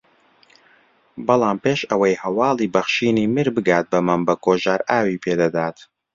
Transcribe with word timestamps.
بەڵام 1.27 1.57
پێش 1.63 1.79
ئەوەی 1.89 2.19
ھەواڵی 2.23 2.71
بەخشینی 2.75 3.31
میر 3.33 3.47
بگات 3.55 3.85
بە 3.91 3.99
مەم 4.07 4.21
بەکۆ 4.27 4.53
ژارئاوی 4.63 5.21
پێدەدات 5.23 5.77